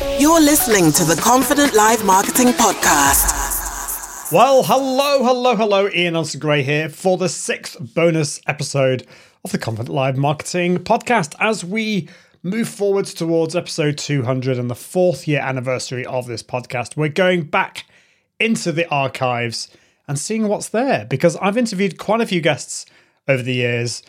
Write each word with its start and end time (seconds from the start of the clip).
You're 0.00 0.40
listening 0.40 0.92
to 0.92 1.04
the 1.04 1.20
Confident 1.20 1.74
Live 1.74 2.04
Marketing 2.04 2.48
Podcast. 2.48 4.30
Well, 4.30 4.62
hello, 4.62 5.24
hello, 5.24 5.56
hello. 5.56 5.88
Ian 5.88 6.14
Anderson 6.14 6.38
Gray 6.38 6.62
here 6.62 6.88
for 6.88 7.16
the 7.16 7.28
sixth 7.28 7.76
bonus 7.94 8.40
episode 8.46 9.04
of 9.44 9.50
the 9.50 9.58
Confident 9.58 9.92
Live 9.92 10.16
Marketing 10.16 10.78
Podcast 10.78 11.34
as 11.40 11.64
we 11.64 12.08
move 12.44 12.68
forwards 12.68 13.12
towards 13.12 13.56
episode 13.56 13.98
200 13.98 14.56
and 14.56 14.70
the 14.70 14.76
fourth 14.76 15.26
year 15.26 15.40
anniversary 15.40 16.06
of 16.06 16.28
this 16.28 16.44
podcast. 16.44 16.96
We're 16.96 17.08
going 17.08 17.42
back 17.42 17.84
into 18.38 18.70
the 18.70 18.88
archives 18.90 19.68
and 20.06 20.16
seeing 20.16 20.46
what's 20.46 20.68
there 20.68 21.06
because 21.06 21.36
I've 21.38 21.58
interviewed 21.58 21.98
quite 21.98 22.20
a 22.20 22.26
few 22.26 22.40
guests 22.40 22.86
over 23.26 23.42
the 23.42 23.54
years, 23.54 24.04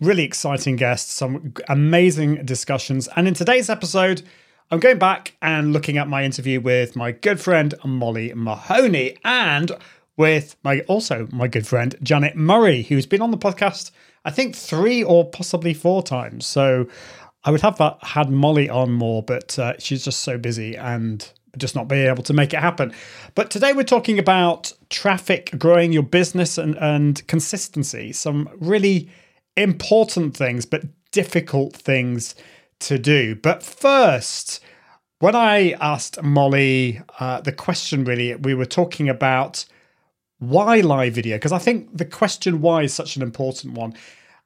really 0.00 0.24
exciting 0.24 0.76
guests, 0.76 1.12
some 1.12 1.52
amazing 1.68 2.46
discussions. 2.46 3.10
And 3.14 3.28
in 3.28 3.34
today's 3.34 3.68
episode, 3.68 4.22
I'm 4.70 4.80
going 4.80 4.98
back 4.98 5.36
and 5.42 5.72
looking 5.72 5.98
at 5.98 6.08
my 6.08 6.24
interview 6.24 6.58
with 6.58 6.96
my 6.96 7.12
good 7.12 7.38
friend 7.38 7.74
Molly 7.84 8.32
Mahoney 8.34 9.18
and 9.22 9.70
with 10.16 10.56
my 10.64 10.80
also 10.80 11.28
my 11.30 11.48
good 11.48 11.66
friend 11.66 11.94
Janet 12.02 12.34
Murray, 12.34 12.82
who's 12.82 13.04
been 13.04 13.20
on 13.20 13.30
the 13.30 13.36
podcast, 13.36 13.90
I 14.24 14.30
think 14.30 14.56
three 14.56 15.04
or 15.04 15.28
possibly 15.28 15.74
four 15.74 16.02
times. 16.02 16.46
So 16.46 16.88
I 17.44 17.50
would 17.50 17.60
have 17.60 17.78
had 18.02 18.30
Molly 18.30 18.70
on 18.70 18.90
more, 18.90 19.22
but 19.22 19.58
uh, 19.58 19.74
she's 19.78 20.02
just 20.02 20.20
so 20.20 20.38
busy 20.38 20.76
and 20.76 21.30
just 21.58 21.74
not 21.74 21.86
being 21.86 22.06
able 22.06 22.22
to 22.22 22.32
make 22.32 22.54
it 22.54 22.60
happen. 22.60 22.92
But 23.34 23.50
today 23.50 23.74
we're 23.74 23.84
talking 23.84 24.18
about 24.18 24.72
traffic, 24.88 25.50
growing 25.58 25.92
your 25.92 26.02
business, 26.02 26.56
and, 26.56 26.74
and 26.78 27.24
consistency. 27.26 28.12
Some 28.12 28.48
really 28.56 29.10
important 29.58 30.34
things, 30.34 30.64
but 30.64 30.84
difficult 31.12 31.76
things 31.76 32.34
to 32.80 32.98
do. 32.98 33.34
But 33.34 33.62
first, 33.62 34.60
when 35.18 35.34
I 35.34 35.72
asked 35.80 36.22
Molly 36.22 37.00
uh, 37.20 37.40
the 37.40 37.52
question, 37.52 38.04
really, 38.04 38.34
we 38.34 38.54
were 38.54 38.66
talking 38.66 39.08
about 39.08 39.64
why 40.38 40.80
live 40.80 41.14
video, 41.14 41.36
because 41.36 41.52
I 41.52 41.58
think 41.58 41.96
the 41.96 42.04
question 42.04 42.60
why 42.60 42.82
is 42.82 42.92
such 42.92 43.16
an 43.16 43.22
important 43.22 43.74
one. 43.74 43.94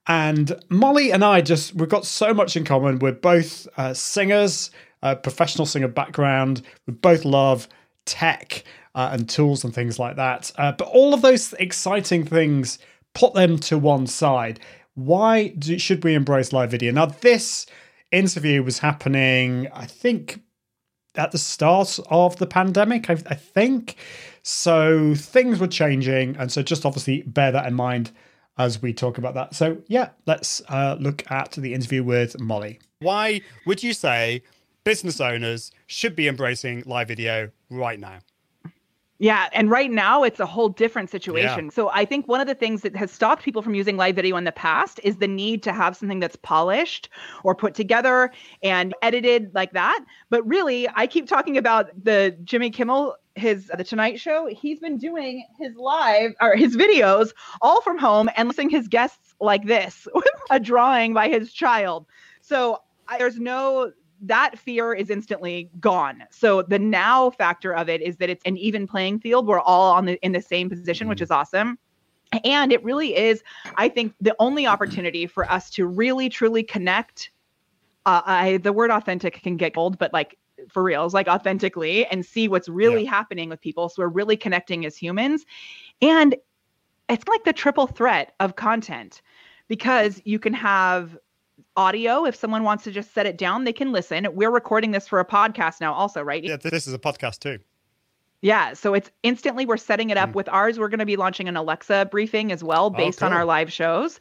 And 0.06 0.52
Molly 0.68 1.12
and 1.12 1.24
I 1.24 1.40
just, 1.40 1.74
we've 1.74 1.88
got 1.88 2.06
so 2.06 2.32
much 2.32 2.56
in 2.56 2.64
common. 2.64 2.98
We're 2.98 3.12
both 3.12 3.66
uh, 3.76 3.92
singers, 3.92 4.70
uh, 5.02 5.16
professional 5.16 5.66
singer 5.66 5.88
background. 5.88 6.62
We 6.86 6.94
both 6.94 7.24
love 7.24 7.68
tech 8.06 8.64
uh, 8.94 9.10
and 9.12 9.28
tools 9.28 9.64
and 9.64 9.74
things 9.74 9.98
like 9.98 10.16
that. 10.16 10.52
Uh, 10.56 10.72
but 10.72 10.88
all 10.88 11.12
of 11.12 11.22
those 11.22 11.52
exciting 11.54 12.24
things, 12.24 12.78
put 13.14 13.34
them 13.34 13.58
to 13.58 13.78
one 13.78 14.06
side. 14.06 14.60
Why 14.94 15.48
do, 15.48 15.78
should 15.78 16.02
we 16.04 16.14
embrace 16.14 16.52
live 16.52 16.70
video? 16.70 16.92
Now, 16.92 17.06
this 17.06 17.66
interview 18.10 18.62
was 18.62 18.78
happening, 18.78 19.68
I 19.72 19.86
think, 19.86 20.40
at 21.14 21.32
the 21.32 21.38
start 21.38 21.98
of 22.10 22.36
the 22.36 22.46
pandemic, 22.46 23.10
I, 23.10 23.14
I 23.26 23.34
think. 23.34 23.96
So 24.42 25.14
things 25.14 25.58
were 25.58 25.66
changing. 25.66 26.36
And 26.36 26.50
so 26.50 26.62
just 26.62 26.86
obviously 26.86 27.22
bear 27.22 27.52
that 27.52 27.66
in 27.66 27.74
mind 27.74 28.12
as 28.56 28.82
we 28.82 28.92
talk 28.92 29.18
about 29.18 29.34
that. 29.34 29.54
So, 29.54 29.78
yeah, 29.86 30.10
let's 30.26 30.62
uh, 30.68 30.96
look 30.98 31.28
at 31.30 31.52
the 31.52 31.74
interview 31.74 32.02
with 32.02 32.38
Molly. 32.40 32.80
Why 33.00 33.40
would 33.66 33.82
you 33.82 33.92
say 33.92 34.42
business 34.84 35.20
owners 35.20 35.70
should 35.86 36.16
be 36.16 36.28
embracing 36.28 36.82
live 36.84 37.08
video 37.08 37.50
right 37.70 38.00
now? 38.00 38.18
Yeah, 39.20 39.48
and 39.52 39.68
right 39.68 39.90
now 39.90 40.22
it's 40.22 40.38
a 40.38 40.46
whole 40.46 40.68
different 40.68 41.10
situation. 41.10 41.66
Yeah. 41.66 41.70
So 41.72 41.90
I 41.90 42.04
think 42.04 42.28
one 42.28 42.40
of 42.40 42.46
the 42.46 42.54
things 42.54 42.82
that 42.82 42.94
has 42.94 43.10
stopped 43.10 43.42
people 43.42 43.62
from 43.62 43.74
using 43.74 43.96
live 43.96 44.14
video 44.14 44.36
in 44.36 44.44
the 44.44 44.52
past 44.52 45.00
is 45.02 45.16
the 45.16 45.26
need 45.26 45.62
to 45.64 45.72
have 45.72 45.96
something 45.96 46.20
that's 46.20 46.36
polished 46.36 47.08
or 47.42 47.56
put 47.56 47.74
together 47.74 48.30
and 48.62 48.94
edited 49.02 49.52
like 49.54 49.72
that. 49.72 50.04
But 50.30 50.46
really, 50.46 50.88
I 50.94 51.08
keep 51.08 51.26
talking 51.26 51.56
about 51.56 51.90
the 52.04 52.36
Jimmy 52.44 52.70
Kimmel 52.70 53.16
his 53.34 53.70
the 53.76 53.84
Tonight 53.84 54.20
Show. 54.20 54.46
He's 54.46 54.80
been 54.80 54.98
doing 54.98 55.46
his 55.58 55.74
live 55.76 56.32
or 56.40 56.54
his 56.56 56.76
videos 56.76 57.32
all 57.62 57.80
from 57.80 57.98
home 57.98 58.28
and 58.36 58.48
listening 58.48 58.70
his 58.70 58.88
guests 58.88 59.34
like 59.40 59.64
this 59.64 60.06
with 60.14 60.26
a 60.50 60.60
drawing 60.60 61.14
by 61.14 61.28
his 61.28 61.52
child. 61.52 62.06
So 62.40 62.82
I, 63.08 63.18
there's 63.18 63.38
no 63.38 63.92
that 64.22 64.58
fear 64.58 64.94
is 64.94 65.10
instantly 65.10 65.70
gone. 65.80 66.24
So 66.30 66.62
the 66.62 66.78
now 66.78 67.30
factor 67.30 67.74
of 67.74 67.88
it 67.88 68.02
is 68.02 68.16
that 68.16 68.28
it's 68.30 68.42
an 68.44 68.56
even 68.56 68.86
playing 68.86 69.20
field. 69.20 69.46
We're 69.46 69.60
all 69.60 69.92
on 69.94 70.06
the 70.06 70.18
in 70.24 70.32
the 70.32 70.42
same 70.42 70.68
position, 70.68 71.04
mm-hmm. 71.04 71.10
which 71.10 71.20
is 71.20 71.30
awesome. 71.30 71.78
And 72.44 72.72
it 72.72 72.84
really 72.84 73.16
is, 73.16 73.42
I 73.76 73.88
think, 73.88 74.14
the 74.20 74.36
only 74.38 74.66
opportunity 74.66 75.26
for 75.26 75.50
us 75.50 75.70
to 75.70 75.86
really 75.86 76.28
truly 76.28 76.62
connect. 76.62 77.30
Uh, 78.04 78.22
I 78.24 78.56
the 78.58 78.72
word 78.72 78.90
authentic 78.90 79.42
can 79.42 79.56
get 79.56 79.76
old, 79.76 79.98
but 79.98 80.12
like 80.12 80.36
for 80.68 80.82
reals, 80.82 81.14
like 81.14 81.28
authentically, 81.28 82.04
and 82.06 82.24
see 82.24 82.48
what's 82.48 82.68
really 82.68 83.04
yeah. 83.04 83.10
happening 83.10 83.48
with 83.48 83.60
people. 83.60 83.88
So 83.88 84.02
we're 84.02 84.08
really 84.08 84.36
connecting 84.36 84.84
as 84.84 84.96
humans, 84.96 85.46
and 86.02 86.34
it's 87.08 87.26
like 87.28 87.44
the 87.44 87.52
triple 87.52 87.86
threat 87.86 88.34
of 88.40 88.56
content 88.56 89.22
because 89.68 90.20
you 90.24 90.38
can 90.38 90.52
have 90.52 91.16
audio. 91.78 92.24
If 92.24 92.34
someone 92.34 92.64
wants 92.64 92.84
to 92.84 92.90
just 92.90 93.14
set 93.14 93.24
it 93.24 93.38
down, 93.38 93.64
they 93.64 93.72
can 93.72 93.92
listen. 93.92 94.26
We're 94.32 94.50
recording 94.50 94.90
this 94.90 95.06
for 95.06 95.20
a 95.20 95.24
podcast 95.24 95.80
now, 95.80 95.94
also, 95.94 96.20
right? 96.20 96.42
Yeah, 96.42 96.56
this 96.56 96.86
is 96.88 96.92
a 96.92 96.98
podcast 96.98 97.38
too. 97.38 97.60
Yeah, 98.40 98.74
so 98.74 98.94
it's 98.94 99.10
instantly 99.24 99.66
we're 99.66 99.76
setting 99.76 100.10
it 100.10 100.16
up 100.16 100.30
mm. 100.30 100.34
with 100.34 100.48
ours. 100.48 100.78
We're 100.78 100.88
going 100.88 101.00
to 101.00 101.06
be 101.06 101.16
launching 101.16 101.48
an 101.48 101.56
Alexa 101.56 102.08
briefing 102.10 102.52
as 102.52 102.62
well 102.62 102.88
based 102.88 103.20
oh, 103.20 103.26
cool. 103.26 103.32
on 103.32 103.32
our 103.32 103.44
live 103.44 103.72
shows. 103.72 104.20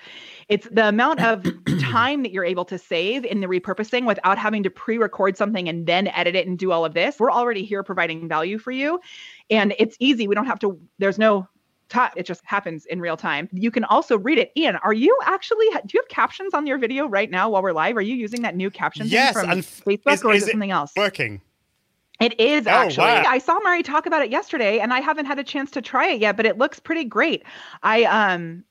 It's 0.49 0.67
the 0.71 0.87
amount 0.87 1.21
of 1.21 1.45
time 1.79 2.23
that 2.23 2.31
you're 2.31 2.45
able 2.45 2.65
to 2.65 2.79
save 2.79 3.25
in 3.25 3.41
the 3.41 3.47
repurposing 3.47 4.05
without 4.05 4.39
having 4.39 4.63
to 4.63 4.71
pre-record 4.71 5.37
something 5.37 5.69
and 5.69 5.85
then 5.85 6.07
edit 6.07 6.35
it 6.35 6.47
and 6.47 6.57
do 6.57 6.71
all 6.71 6.83
of 6.83 6.95
this. 6.95 7.19
We're 7.19 7.31
already 7.31 7.63
here 7.63 7.83
providing 7.83 8.27
value 8.27 8.57
for 8.57 8.71
you. 8.71 8.99
And 9.51 9.75
it's 9.77 9.95
easy. 9.99 10.27
We 10.27 10.33
don't 10.33 10.47
have 10.47 10.59
to 10.59 10.79
there's 10.97 11.19
no 11.19 11.47
it 12.15 12.25
just 12.25 12.43
happens 12.45 12.85
in 12.85 12.99
real 12.99 13.17
time. 13.17 13.49
You 13.51 13.71
can 13.71 13.83
also 13.85 14.17
read 14.17 14.37
it. 14.37 14.51
Ian, 14.57 14.75
are 14.77 14.93
you 14.93 15.17
actually 15.23 15.67
do 15.85 15.93
you 15.93 16.01
have 16.01 16.09
captions 16.09 16.53
on 16.53 16.67
your 16.67 16.77
video 16.77 17.07
right 17.07 17.29
now 17.29 17.49
while 17.49 17.61
we're 17.61 17.73
live? 17.73 17.97
Are 17.97 18.01
you 18.01 18.15
using 18.15 18.41
that 18.41 18.55
new 18.55 18.69
caption 18.69 19.07
yes, 19.07 19.33
from 19.33 19.49
and 19.49 19.63
Facebook 19.63 20.13
is, 20.13 20.23
or 20.23 20.33
is, 20.33 20.43
is 20.43 20.49
it 20.49 20.51
something 20.51 20.71
else? 20.71 20.91
Working. 20.95 21.41
It 22.19 22.39
is 22.39 22.65
oh, 22.65 22.71
actually. 22.71 23.05
Wow. 23.05 23.23
I 23.27 23.37
saw 23.37 23.59
Mari 23.59 23.83
talk 23.83 24.05
about 24.05 24.23
it 24.23 24.31
yesterday 24.31 24.79
and 24.79 24.91
I 24.93 25.01
haven't 25.01 25.27
had 25.27 25.37
a 25.37 25.43
chance 25.43 25.69
to 25.71 25.81
try 25.81 26.07
it 26.07 26.21
yet, 26.21 26.35
but 26.35 26.45
it 26.45 26.57
looks 26.57 26.79
pretty 26.79 27.03
great. 27.03 27.43
I 27.83 28.03
um 28.03 28.63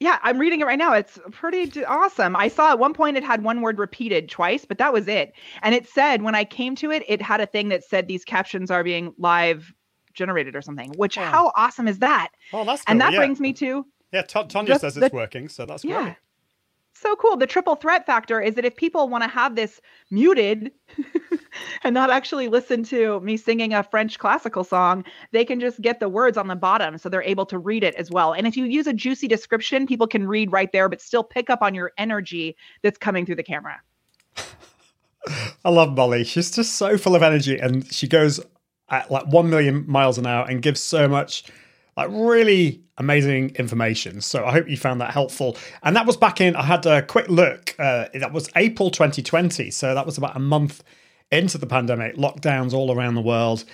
yeah, 0.00 0.18
I'm 0.22 0.38
reading 0.38 0.60
it 0.60 0.64
right 0.64 0.78
now. 0.78 0.92
It's 0.92 1.18
pretty 1.30 1.84
awesome. 1.84 2.34
I 2.34 2.48
saw 2.48 2.72
at 2.72 2.78
one 2.78 2.92
point 2.92 3.16
it 3.16 3.22
had 3.22 3.44
one 3.44 3.60
word 3.60 3.78
repeated 3.78 4.28
twice, 4.28 4.64
but 4.64 4.78
that 4.78 4.92
was 4.92 5.06
it. 5.06 5.32
And 5.62 5.74
it 5.74 5.88
said 5.88 6.22
when 6.22 6.34
I 6.34 6.44
came 6.44 6.74
to 6.76 6.90
it, 6.90 7.04
it 7.06 7.22
had 7.22 7.40
a 7.40 7.46
thing 7.46 7.68
that 7.68 7.84
said 7.84 8.08
these 8.08 8.24
captions 8.24 8.70
are 8.70 8.82
being 8.82 9.14
live 9.18 9.72
generated 10.14 10.56
or 10.56 10.62
something. 10.62 10.92
Which 10.96 11.18
oh. 11.18 11.22
how 11.22 11.52
awesome 11.56 11.88
is 11.88 11.98
that? 11.98 12.30
Oh, 12.52 12.64
that's 12.64 12.82
cool. 12.82 12.92
And 12.92 13.00
that 13.00 13.12
yeah. 13.12 13.18
brings 13.18 13.40
me 13.40 13.52
to 13.54 13.84
yeah. 14.12 14.22
T- 14.22 14.38
Tonya 14.40 14.78
says 14.78 14.96
it's 14.96 15.10
the, 15.10 15.14
working, 15.14 15.48
so 15.48 15.66
that's 15.66 15.84
yeah. 15.84 16.02
great. 16.02 16.16
So 16.96 17.16
cool. 17.16 17.36
The 17.36 17.46
triple 17.46 17.74
threat 17.74 18.06
factor 18.06 18.40
is 18.40 18.54
that 18.54 18.64
if 18.64 18.76
people 18.76 19.08
want 19.08 19.24
to 19.24 19.28
have 19.28 19.56
this 19.56 19.80
muted 20.10 20.70
and 21.82 21.92
not 21.92 22.08
actually 22.08 22.46
listen 22.46 22.84
to 22.84 23.20
me 23.20 23.36
singing 23.36 23.74
a 23.74 23.82
French 23.82 24.18
classical 24.18 24.62
song, 24.62 25.04
they 25.32 25.44
can 25.44 25.58
just 25.58 25.80
get 25.80 25.98
the 25.98 26.08
words 26.08 26.38
on 26.38 26.46
the 26.46 26.54
bottom 26.54 26.96
so 26.96 27.08
they're 27.08 27.22
able 27.22 27.46
to 27.46 27.58
read 27.58 27.82
it 27.82 27.96
as 27.96 28.10
well. 28.10 28.32
And 28.32 28.46
if 28.46 28.56
you 28.56 28.64
use 28.64 28.86
a 28.86 28.92
juicy 28.92 29.26
description, 29.26 29.86
people 29.86 30.06
can 30.06 30.28
read 30.28 30.52
right 30.52 30.70
there, 30.70 30.88
but 30.88 31.00
still 31.00 31.24
pick 31.24 31.50
up 31.50 31.62
on 31.62 31.74
your 31.74 31.90
energy 31.98 32.56
that's 32.82 32.96
coming 32.96 33.26
through 33.26 33.36
the 33.36 33.42
camera. 33.42 33.80
I 35.64 35.70
love 35.70 35.96
Molly. 35.96 36.22
She's 36.22 36.52
just 36.52 36.74
so 36.74 36.96
full 36.96 37.16
of 37.16 37.22
energy 37.22 37.58
and 37.58 37.92
she 37.92 38.06
goes 38.06 38.40
at 38.90 39.10
like 39.10 39.26
1 39.26 39.50
million 39.50 39.84
miles 39.88 40.18
an 40.18 40.26
hour 40.26 40.46
and 40.48 40.62
gives 40.62 40.80
so 40.80 41.08
much 41.08 41.44
like 41.96 42.08
really 42.10 42.82
amazing 42.98 43.50
information. 43.56 44.20
So 44.20 44.44
I 44.44 44.52
hope 44.52 44.68
you 44.68 44.76
found 44.76 45.00
that 45.00 45.10
helpful. 45.12 45.56
And 45.82 45.96
that 45.96 46.06
was 46.06 46.16
back 46.16 46.40
in, 46.40 46.56
I 46.56 46.62
had 46.62 46.86
a 46.86 47.02
quick 47.02 47.28
look. 47.28 47.74
Uh, 47.78 48.06
that 48.14 48.32
was 48.32 48.48
April 48.56 48.90
2020. 48.90 49.70
So 49.70 49.94
that 49.94 50.06
was 50.06 50.18
about 50.18 50.36
a 50.36 50.40
month 50.40 50.82
into 51.30 51.58
the 51.58 51.66
pandemic, 51.66 52.16
lockdowns 52.16 52.72
all 52.72 52.92
around 52.92 53.14
the 53.14 53.22
world. 53.22 53.64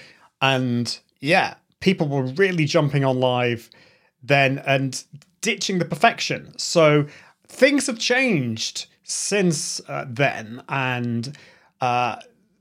And 0.40 0.98
yeah, 1.20 1.54
people 1.80 2.08
were 2.08 2.22
really 2.22 2.64
jumping 2.64 3.04
on 3.04 3.20
live 3.20 3.70
then 4.22 4.58
and 4.66 5.02
ditching 5.40 5.78
the 5.78 5.84
perfection. 5.84 6.56
So 6.58 7.06
things 7.48 7.86
have 7.86 7.98
changed 7.98 8.86
since 9.02 9.80
uh, 9.88 10.04
then. 10.08 10.62
And 10.68 11.36
uh, 11.80 12.16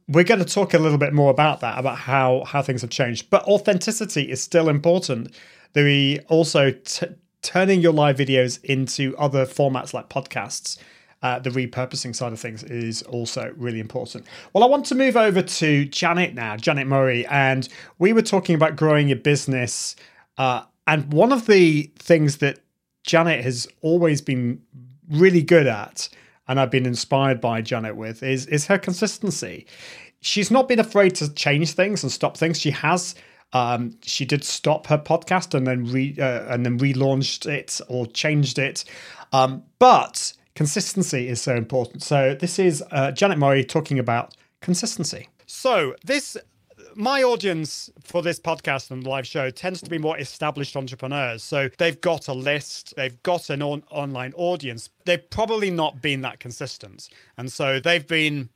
we're 0.09 0.23
going 0.23 0.43
to 0.43 0.45
talk 0.45 0.73
a 0.73 0.79
little 0.79 0.97
bit 0.97 1.13
more 1.13 1.29
about 1.29 1.59
that, 1.61 1.77
about 1.77 1.97
how 1.97 2.43
how 2.45 2.61
things 2.61 2.81
have 2.81 2.89
changed. 2.89 3.29
But 3.29 3.43
authenticity 3.43 4.29
is 4.29 4.41
still 4.41 4.67
important. 4.67 5.35
The 5.73 6.19
also 6.27 6.71
t- 6.71 7.07
turning 7.41 7.79
your 7.79 7.93
live 7.93 8.17
videos 8.17 8.61
into 8.63 9.15
other 9.17 9.45
formats 9.45 9.93
like 9.93 10.09
podcasts. 10.09 10.77
Uh, 11.21 11.37
the 11.37 11.49
repurposing 11.49 12.15
side 12.15 12.31
of 12.31 12.39
things 12.39 12.63
is 12.63 13.01
also 13.03 13.53
really 13.57 13.81
important. 13.81 14.25
Well, 14.53 14.63
I 14.63 14.67
want 14.67 14.85
to 14.85 14.95
move 14.95 15.17
over 15.17 15.41
to 15.41 15.85
Janet 15.85 16.33
now, 16.33 16.55
Janet 16.55 16.87
Murray, 16.87 17.25
and 17.27 17.67
we 17.97 18.13
were 18.13 18.21
talking 18.21 18.55
about 18.55 18.77
growing 18.77 19.09
your 19.09 19.17
business. 19.17 19.97
Uh, 20.37 20.63
and 20.87 21.11
one 21.11 21.33
of 21.33 21.45
the 21.45 21.91
things 21.99 22.37
that 22.37 22.59
Janet 23.03 23.43
has 23.43 23.67
always 23.81 24.21
been 24.21 24.61
really 25.09 25.41
good 25.41 25.67
at 25.67 26.07
and 26.49 26.59
I've 26.59 26.71
been 26.71 26.85
inspired 26.85 27.39
by 27.39 27.61
Janet 27.61 27.95
with 27.95 28.21
is 28.23 28.45
is 28.47 28.65
her 28.65 28.77
consistency. 28.77 29.65
she's 30.21 30.51
not 30.51 30.67
been 30.67 30.79
afraid 30.79 31.15
to 31.15 31.33
change 31.33 31.71
things 31.71 32.03
and 32.03 32.11
stop 32.11 32.35
things. 32.35 32.59
She 32.59 32.71
has. 32.71 33.15
Um, 33.51 33.97
she 34.03 34.25
did 34.25 34.43
stop 34.43 34.85
her 34.87 34.97
podcast 34.97 35.55
and 35.55 35.65
then 35.65 35.85
re 35.85 36.15
uh, 36.19 36.53
and 36.53 36.65
then 36.65 36.77
relaunched 36.77 37.47
it 37.47 37.79
or 37.87 38.05
changed 38.05 38.59
it. 38.59 38.83
Um, 39.31 39.63
but 39.79 40.33
consistency 40.55 41.29
is 41.29 41.41
so 41.41 41.55
important. 41.55 42.03
So 42.03 42.35
this 42.35 42.59
is 42.59 42.83
uh, 42.91 43.11
Janet 43.11 43.37
Murray 43.37 43.63
talking 43.63 43.97
about 43.97 44.35
consistency. 44.61 45.29
So 45.47 45.95
this 46.03 46.37
my 46.95 47.23
audience 47.23 47.89
for 48.03 48.21
this 48.21 48.39
podcast 48.39 48.91
and 48.91 49.05
live 49.05 49.27
show 49.27 49.49
tends 49.49 49.81
to 49.81 49.89
be 49.89 49.97
more 49.97 50.17
established 50.17 50.75
entrepreneurs. 50.75 51.43
So 51.43 51.69
they've 51.77 51.99
got 51.99 52.27
a 52.27 52.33
list, 52.33 52.93
they've 52.95 53.21
got 53.23 53.49
an 53.49 53.61
on- 53.61 53.83
online 53.89 54.33
audience. 54.35 54.89
They've 55.05 55.29
probably 55.29 55.71
not 55.71 56.01
been 56.01 56.21
that 56.21 56.39
consistent. 56.39 57.09
And 57.37 57.51
so 57.51 57.79
they've 57.79 58.05
been 58.05 58.49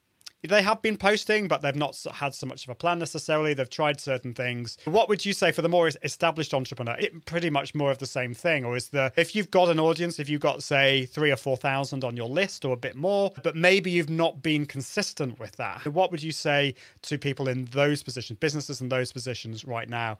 they 0.47 0.61
have 0.61 0.81
been 0.81 0.97
posting, 0.97 1.47
but 1.47 1.61
they've 1.61 1.75
not 1.75 1.97
had 2.13 2.35
so 2.35 2.45
much 2.45 2.65
of 2.65 2.69
a 2.69 2.75
plan 2.75 2.99
necessarily. 2.99 3.53
They've 3.53 3.69
tried 3.69 4.01
certain 4.01 4.33
things. 4.33 4.77
What 4.85 5.07
would 5.09 5.25
you 5.25 5.33
say 5.33 5.51
for 5.51 5.61
the 5.61 5.69
more 5.69 5.89
established 6.03 6.53
entrepreneur? 6.53 6.95
It 6.99 7.25
pretty 7.25 7.49
much 7.49 7.73
more 7.73 7.91
of 7.91 7.99
the 7.99 8.05
same 8.05 8.33
thing, 8.33 8.65
or 8.65 8.75
is 8.75 8.89
the 8.89 9.13
if 9.15 9.35
you've 9.35 9.51
got 9.51 9.69
an 9.69 9.79
audience, 9.79 10.19
if 10.19 10.29
you've 10.29 10.41
got 10.41 10.61
say 10.61 11.05
three 11.05 11.31
or 11.31 11.37
four 11.37 11.57
thousand 11.57 12.03
on 12.03 12.17
your 12.17 12.29
list 12.29 12.65
or 12.65 12.73
a 12.73 12.77
bit 12.77 12.95
more, 12.95 13.31
but 13.43 13.55
maybe 13.55 13.91
you've 13.91 14.09
not 14.09 14.41
been 14.41 14.65
consistent 14.65 15.39
with 15.39 15.55
that. 15.57 15.85
What 15.87 16.11
would 16.11 16.21
you 16.21 16.31
say 16.31 16.75
to 17.03 17.17
people 17.17 17.47
in 17.47 17.65
those 17.65 18.03
positions, 18.03 18.39
businesses 18.39 18.81
in 18.81 18.89
those 18.89 19.11
positions 19.11 19.65
right 19.65 19.89
now? 19.89 20.17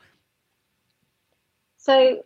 So 1.77 2.23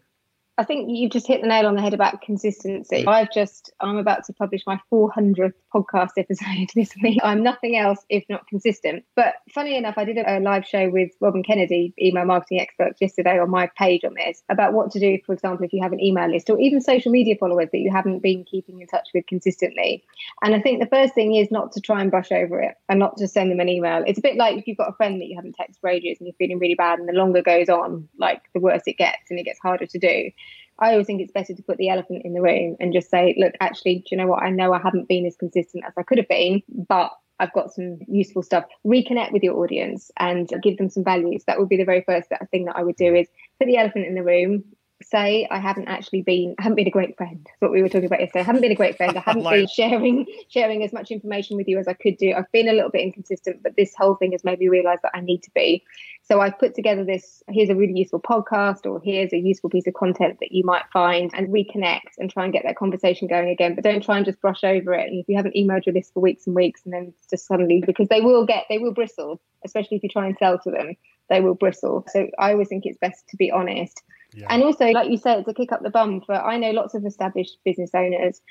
I 0.59 0.63
think 0.63 0.89
you've 0.89 1.11
just 1.11 1.27
hit 1.27 1.41
the 1.41 1.47
nail 1.47 1.67
on 1.67 1.75
the 1.75 1.81
head 1.81 1.93
about 1.93 2.21
consistency. 2.21 3.05
I've 3.05 3.31
just, 3.31 3.71
I'm 3.79 3.97
about 3.97 4.25
to 4.25 4.33
publish 4.33 4.63
my 4.65 4.79
400th 4.91 5.53
podcast 5.83 6.11
episode 6.17 6.69
this 6.75 6.93
week. 7.01 7.19
I'm 7.23 7.43
nothing 7.43 7.77
else 7.77 7.99
if 8.09 8.23
not 8.29 8.47
consistent. 8.47 9.05
But 9.15 9.35
funny 9.53 9.75
enough, 9.75 9.95
I 9.97 10.05
did 10.05 10.17
a 10.17 10.39
live 10.39 10.65
show 10.65 10.89
with 10.89 11.11
Robin 11.21 11.43
Kennedy, 11.43 11.93
email 12.01 12.25
marketing 12.25 12.61
expert, 12.61 12.93
yesterday 12.99 13.39
on 13.39 13.49
my 13.49 13.69
page 13.77 14.03
on 14.03 14.13
this 14.13 14.43
about 14.49 14.73
what 14.73 14.91
to 14.91 14.99
do, 14.99 15.17
for 15.25 15.33
example, 15.33 15.65
if 15.65 15.73
you 15.73 15.81
have 15.81 15.93
an 15.93 16.03
email 16.03 16.29
list 16.29 16.49
or 16.49 16.59
even 16.59 16.81
social 16.81 17.11
media 17.11 17.35
followers 17.39 17.69
that 17.71 17.79
you 17.79 17.91
haven't 17.91 18.19
been 18.19 18.43
keeping 18.43 18.81
in 18.81 18.87
touch 18.87 19.09
with 19.13 19.25
consistently. 19.27 20.03
And 20.41 20.55
I 20.55 20.61
think 20.61 20.79
the 20.79 20.87
first 20.87 21.13
thing 21.13 21.35
is 21.35 21.51
not 21.51 21.71
to 21.73 21.81
try 21.81 22.01
and 22.01 22.11
brush 22.11 22.31
over 22.31 22.61
it 22.61 22.75
and 22.89 22.99
not 22.99 23.17
to 23.17 23.27
send 23.27 23.51
them 23.51 23.59
an 23.59 23.69
email. 23.69 24.03
It's 24.05 24.19
a 24.19 24.21
bit 24.21 24.35
like 24.35 24.57
if 24.57 24.67
you've 24.67 24.77
got 24.77 24.89
a 24.89 24.93
friend 24.93 25.21
that 25.21 25.27
you 25.27 25.35
haven't 25.35 25.55
texted 25.57 25.79
for 25.79 25.89
ages 25.89 26.17
and 26.19 26.27
you're 26.27 26.35
feeling 26.35 26.59
really 26.59 26.75
bad, 26.75 26.99
and 26.99 27.07
the 27.07 27.13
longer 27.13 27.41
goes 27.41 27.69
on, 27.69 28.07
like 28.17 28.41
the 28.53 28.59
worse 28.59 28.83
it 28.85 28.97
gets 28.97 29.29
and 29.29 29.39
it 29.39 29.43
gets 29.43 29.59
harder 29.59 29.85
to 29.85 29.99
do. 29.99 30.31
I 30.79 30.91
always 30.91 31.07
think 31.07 31.21
it's 31.21 31.31
better 31.31 31.53
to 31.53 31.63
put 31.63 31.77
the 31.77 31.89
elephant 31.89 32.23
in 32.25 32.33
the 32.33 32.41
room 32.41 32.77
and 32.79 32.93
just 32.93 33.09
say, 33.09 33.35
look, 33.37 33.53
actually, 33.59 33.99
do 33.99 34.05
you 34.11 34.17
know 34.17 34.27
what? 34.27 34.43
I 34.43 34.49
know 34.49 34.73
I 34.73 34.79
haven't 34.79 35.07
been 35.07 35.25
as 35.25 35.35
consistent 35.35 35.83
as 35.85 35.93
I 35.97 36.03
could 36.03 36.17
have 36.17 36.27
been, 36.27 36.61
but 36.69 37.11
I've 37.39 37.53
got 37.53 37.73
some 37.73 37.99
useful 38.07 38.43
stuff. 38.43 38.65
Reconnect 38.85 39.31
with 39.31 39.43
your 39.43 39.57
audience 39.57 40.11
and 40.17 40.49
give 40.61 40.77
them 40.77 40.89
some 40.89 41.03
values. 41.03 41.43
That 41.45 41.59
would 41.59 41.69
be 41.69 41.77
the 41.77 41.85
very 41.85 42.01
first 42.01 42.29
thing 42.51 42.65
that 42.65 42.75
I 42.75 42.83
would 42.83 42.95
do 42.95 43.13
is 43.15 43.27
put 43.59 43.67
the 43.67 43.77
elephant 43.77 44.05
in 44.05 44.15
the 44.15 44.23
room, 44.23 44.63
say 45.03 45.47
I 45.51 45.59
haven't 45.59 45.87
actually 45.87 46.23
been 46.23 46.55
I 46.57 46.63
haven't 46.63 46.75
been 46.75 46.87
a 46.87 46.91
great 46.91 47.15
friend. 47.17 47.39
That's 47.45 47.61
what 47.61 47.71
we 47.71 47.81
were 47.81 47.89
talking 47.89 48.05
about 48.05 48.19
yesterday. 48.19 48.39
I 48.41 48.43
haven't 48.43 48.61
been 48.61 48.71
a 48.71 48.75
great 48.75 48.97
friend. 48.97 49.15
I 49.15 49.21
haven't 49.21 49.43
like, 49.43 49.59
been 49.59 49.67
sharing 49.67 50.25
sharing 50.49 50.83
as 50.83 50.91
much 50.91 51.11
information 51.11 51.55
with 51.55 51.67
you 51.67 51.77
as 51.77 51.87
I 51.87 51.93
could 51.93 52.17
do. 52.17 52.33
I've 52.33 52.51
been 52.51 52.67
a 52.67 52.73
little 52.73 52.89
bit 52.89 53.01
inconsistent, 53.01 53.61
but 53.61 53.75
this 53.75 53.93
whole 53.95 54.15
thing 54.15 54.31
has 54.31 54.43
made 54.43 54.59
me 54.59 54.69
realize 54.69 54.99
that 55.03 55.11
I 55.13 55.21
need 55.21 55.43
to 55.43 55.51
be. 55.53 55.83
So 56.23 56.41
I've 56.41 56.57
put 56.59 56.73
together 56.75 57.05
this 57.05 57.43
here's 57.47 57.69
a 57.69 57.75
really 57.75 57.93
useful 57.93 58.19
podcast 58.19 58.85
or 58.85 58.99
here's 59.03 59.31
a 59.33 59.37
useful 59.37 59.69
piece 59.69 59.87
of 59.87 59.93
content 59.93 60.39
that 60.39 60.51
you 60.51 60.63
might 60.65 60.83
find 60.91 61.31
and 61.33 61.49
reconnect 61.49 62.17
and 62.17 62.29
try 62.31 62.43
and 62.43 62.53
get 62.53 62.63
that 62.63 62.75
conversation 62.75 63.27
going 63.27 63.49
again. 63.49 63.75
But 63.75 63.83
don't 63.83 64.03
try 64.03 64.17
and 64.17 64.25
just 64.25 64.41
brush 64.41 64.63
over 64.63 64.93
it. 64.93 65.09
And 65.09 65.19
if 65.19 65.29
you 65.29 65.37
haven't 65.37 65.55
emailed 65.55 65.85
your 65.85 65.93
list 65.93 66.13
for 66.13 66.21
weeks 66.21 66.47
and 66.47 66.55
weeks 66.55 66.81
and 66.85 66.93
then 66.93 67.13
just 67.29 67.45
suddenly 67.45 67.83
because 67.85 68.07
they 68.09 68.21
will 68.21 68.45
get 68.45 68.65
they 68.67 68.79
will 68.79 68.93
bristle, 68.93 69.39
especially 69.63 69.97
if 69.97 70.03
you 70.03 70.09
try 70.09 70.25
and 70.25 70.37
sell 70.37 70.57
to 70.59 70.71
them, 70.71 70.95
they 71.29 71.39
will 71.39 71.55
bristle. 71.55 72.03
So 72.09 72.27
I 72.39 72.53
always 72.53 72.67
think 72.67 72.85
it's 72.85 72.97
best 72.97 73.27
to 73.29 73.37
be 73.37 73.51
honest 73.51 74.01
yeah. 74.37 74.47
And 74.49 74.63
also, 74.63 74.85
like 74.91 75.09
you 75.09 75.17
said, 75.17 75.45
to 75.45 75.53
kick 75.53 75.71
up 75.71 75.81
the 75.81 75.89
bum 75.89 76.21
for 76.21 76.35
I 76.35 76.57
know 76.57 76.71
lots 76.71 76.93
of 76.93 77.05
established 77.05 77.57
business 77.65 77.91
owners 77.93 78.41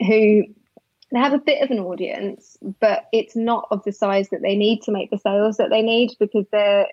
who 0.00 0.44
they 1.12 1.18
have 1.18 1.34
a 1.34 1.38
bit 1.38 1.62
of 1.62 1.70
an 1.70 1.78
audience, 1.78 2.56
but 2.80 3.04
it's 3.12 3.36
not 3.36 3.66
of 3.70 3.82
the 3.84 3.92
size 3.92 4.30
that 4.30 4.40
they 4.40 4.56
need 4.56 4.80
to 4.82 4.92
make 4.92 5.10
the 5.10 5.18
sales 5.18 5.58
that 5.58 5.68
they 5.68 5.82
need 5.82 6.12
because 6.18 6.46
their 6.52 6.86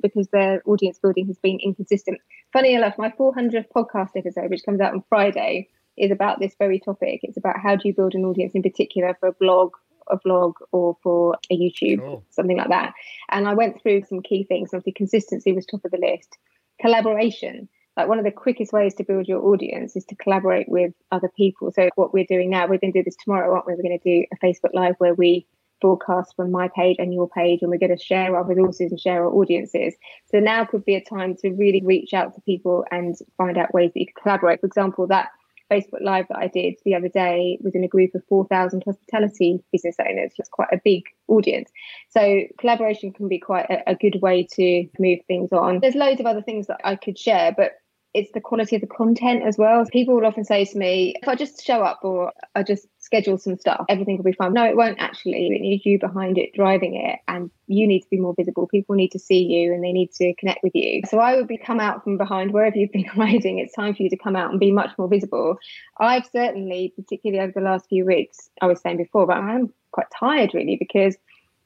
because 0.00 0.28
their 0.28 0.62
audience 0.64 0.98
building 0.98 1.26
has 1.26 1.38
been 1.38 1.58
inconsistent. 1.62 2.18
Funny 2.52 2.74
enough, 2.74 2.96
my 2.96 3.10
400th 3.10 3.66
podcast 3.74 4.10
episode, 4.16 4.48
which 4.48 4.64
comes 4.64 4.80
out 4.80 4.94
on 4.94 5.04
Friday, 5.08 5.68
is 5.98 6.10
about 6.10 6.40
this 6.40 6.54
very 6.58 6.78
topic. 6.78 7.20
It's 7.22 7.36
about 7.36 7.58
how 7.60 7.76
do 7.76 7.88
you 7.88 7.94
build 7.94 8.14
an 8.14 8.24
audience 8.24 8.54
in 8.54 8.62
particular 8.62 9.16
for 9.20 9.28
a 9.28 9.32
blog, 9.32 9.72
a 10.10 10.18
vlog, 10.18 10.54
or 10.72 10.96
for 11.02 11.36
a 11.50 11.54
YouTube, 11.56 11.98
cool. 11.98 12.24
something 12.30 12.56
like 12.56 12.68
that. 12.68 12.94
And 13.28 13.46
I 13.48 13.54
went 13.54 13.82
through 13.82 14.04
some 14.04 14.22
key 14.22 14.44
things. 14.44 14.70
Obviously, 14.72 14.92
consistency 14.92 15.52
was 15.52 15.66
top 15.66 15.84
of 15.84 15.90
the 15.90 15.98
list. 15.98 16.38
Collaboration 16.80 17.68
like 17.98 18.08
one 18.08 18.20
of 18.20 18.24
the 18.24 18.30
quickest 18.30 18.72
ways 18.72 18.94
to 18.94 19.02
build 19.02 19.26
your 19.26 19.44
audience 19.44 19.96
is 19.96 20.04
to 20.04 20.14
collaborate 20.14 20.68
with 20.68 20.94
other 21.10 21.28
people. 21.36 21.72
So 21.72 21.88
what 21.96 22.14
we're 22.14 22.24
doing 22.24 22.48
now, 22.48 22.62
we're 22.62 22.78
going 22.78 22.92
to 22.92 23.00
do 23.00 23.04
this 23.04 23.16
tomorrow, 23.16 23.52
aren't 23.52 23.66
we? 23.66 23.74
We're 23.74 23.82
going 23.82 23.98
to 23.98 24.22
do 24.22 24.24
a 24.32 24.36
Facebook 24.46 24.72
Live 24.72 24.94
where 24.98 25.14
we 25.14 25.48
broadcast 25.80 26.36
from 26.36 26.52
my 26.52 26.68
page 26.68 26.96
and 27.00 27.12
your 27.12 27.28
page, 27.28 27.58
and 27.60 27.70
we're 27.72 27.78
going 27.78 27.96
to 27.96 28.02
share 28.02 28.36
our 28.36 28.44
resources 28.44 28.92
and 28.92 29.00
share 29.00 29.24
our 29.24 29.32
audiences. 29.32 29.94
So 30.30 30.38
now 30.38 30.64
could 30.64 30.84
be 30.84 30.94
a 30.94 31.04
time 31.04 31.34
to 31.38 31.50
really 31.50 31.82
reach 31.84 32.14
out 32.14 32.36
to 32.36 32.40
people 32.42 32.84
and 32.92 33.16
find 33.36 33.58
out 33.58 33.74
ways 33.74 33.90
that 33.94 34.00
you 34.00 34.06
can 34.06 34.22
collaborate. 34.22 34.60
For 34.60 34.66
example, 34.66 35.08
that 35.08 35.30
Facebook 35.70 36.00
Live 36.00 36.26
that 36.28 36.38
I 36.38 36.46
did 36.46 36.76
the 36.84 36.94
other 36.94 37.08
day 37.08 37.58
was 37.62 37.74
in 37.74 37.84
a 37.84 37.88
group 37.88 38.14
of 38.14 38.22
4,000 38.28 38.82
hospitality 38.86 39.60
business 39.72 39.96
owners. 40.00 40.32
It's 40.38 40.48
quite 40.48 40.68
a 40.72 40.80
big 40.84 41.02
audience. 41.26 41.70
So 42.10 42.42
collaboration 42.58 43.12
can 43.12 43.28
be 43.28 43.38
quite 43.38 43.66
a, 43.68 43.90
a 43.90 43.94
good 43.94 44.20
way 44.22 44.46
to 44.54 44.88
move 44.98 45.18
things 45.26 45.52
on. 45.52 45.80
There's 45.80 45.94
loads 45.94 46.20
of 46.20 46.26
other 46.26 46.42
things 46.42 46.68
that 46.68 46.80
I 46.84 46.96
could 46.96 47.18
share, 47.18 47.52
but 47.56 47.72
it's 48.18 48.32
the 48.32 48.40
quality 48.40 48.74
of 48.74 48.82
the 48.82 48.88
content 48.88 49.44
as 49.44 49.56
well. 49.56 49.84
People 49.86 50.16
will 50.16 50.26
often 50.26 50.44
say 50.44 50.64
to 50.64 50.76
me, 50.76 51.14
if 51.22 51.28
I 51.28 51.36
just 51.36 51.64
show 51.64 51.82
up 51.82 52.00
or 52.02 52.32
I 52.56 52.64
just 52.64 52.88
schedule 52.98 53.38
some 53.38 53.56
stuff, 53.56 53.84
everything 53.88 54.16
will 54.16 54.24
be 54.24 54.32
fine. 54.32 54.52
No, 54.52 54.64
it 54.64 54.76
won't 54.76 54.98
actually. 54.98 55.46
It 55.46 55.60
needs 55.60 55.86
you 55.86 56.00
behind 56.00 56.36
it, 56.36 56.52
driving 56.52 56.96
it, 56.96 57.20
and 57.28 57.50
you 57.68 57.86
need 57.86 58.00
to 58.00 58.10
be 58.10 58.18
more 58.18 58.34
visible. 58.36 58.66
People 58.66 58.96
need 58.96 59.12
to 59.12 59.20
see 59.20 59.40
you 59.40 59.72
and 59.72 59.84
they 59.84 59.92
need 59.92 60.10
to 60.14 60.34
connect 60.34 60.64
with 60.64 60.74
you. 60.74 61.02
So 61.08 61.20
I 61.20 61.36
would 61.36 61.46
be 61.46 61.58
come 61.58 61.78
out 61.78 62.02
from 62.02 62.18
behind 62.18 62.52
wherever 62.52 62.76
you've 62.76 62.92
been 62.92 63.04
hiding. 63.22 63.60
It's 63.60 63.74
time 63.74 63.94
for 63.94 64.02
you 64.02 64.10
to 64.10 64.16
come 64.16 64.34
out 64.34 64.50
and 64.50 64.58
be 64.58 64.72
much 64.72 64.90
more 64.98 65.08
visible. 65.08 65.56
I've 66.00 66.26
certainly, 66.26 66.92
particularly 66.96 67.40
over 67.40 67.52
the 67.54 67.64
last 67.64 67.86
few 67.88 68.04
weeks, 68.04 68.50
I 68.60 68.66
was 68.66 68.80
saying 68.80 68.96
before, 68.96 69.26
but 69.26 69.36
I'm 69.36 69.72
quite 69.92 70.08
tired 70.18 70.54
really 70.54 70.76
because 70.76 71.16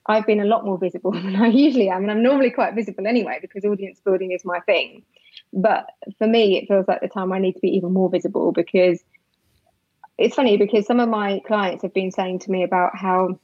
I've 0.07 0.27
been 0.27 0.41
a 0.41 0.45
lot 0.45 0.65
more 0.67 0.79
visible 0.79 1.13
than 1.23 1.37
I 1.37 1.47
usually 1.47 1.89
am. 1.89 2.03
And 2.03 2.11
I'm 2.11 2.23
normally 2.23 2.51
quite 2.51 2.75
visible 2.75 3.07
anyway 3.07 3.39
because 3.41 3.65
audience 3.65 4.01
building 4.01 4.33
is 4.33 4.45
my 4.45 4.61
thing. 4.61 5.03
But 5.53 5.87
for 6.19 6.27
me, 6.27 6.59
it 6.59 6.69
feels 6.69 6.87
like 6.89 7.01
the 7.01 7.09
time 7.09 7.33
I 7.33 7.39
need 7.39 7.55
to 7.55 7.61
be 7.61 7.77
even 7.77 7.93
more 7.93 8.11
visible 8.11 8.53
because 8.53 9.03
it's 10.19 10.35
funny 10.35 10.57
because 10.57 10.87
some 10.87 11.01
of 11.01 11.09
my 11.09 11.41
clients 11.47 11.83
have 11.83 11.95
been 11.95 12.11
saying 12.11 12.41
to 12.41 12.51
me 12.51 12.63
about 12.63 12.97
how 12.97 13.39